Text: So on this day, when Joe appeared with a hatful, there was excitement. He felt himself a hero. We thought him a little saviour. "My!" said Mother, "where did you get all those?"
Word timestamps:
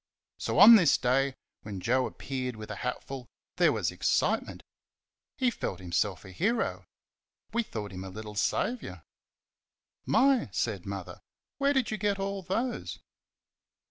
So 0.39 0.57
on 0.57 0.77
this 0.77 0.97
day, 0.97 1.35
when 1.61 1.79
Joe 1.79 2.07
appeared 2.07 2.55
with 2.55 2.71
a 2.71 2.75
hatful, 2.77 3.27
there 3.57 3.71
was 3.71 3.91
excitement. 3.91 4.63
He 5.37 5.51
felt 5.51 5.79
himself 5.79 6.25
a 6.25 6.31
hero. 6.31 6.85
We 7.53 7.61
thought 7.61 7.91
him 7.91 8.03
a 8.03 8.09
little 8.09 8.33
saviour. 8.33 9.03
"My!" 10.07 10.49
said 10.51 10.87
Mother, 10.87 11.21
"where 11.59 11.71
did 11.73 11.91
you 11.91 11.97
get 11.97 12.17
all 12.17 12.41
those?" 12.41 12.97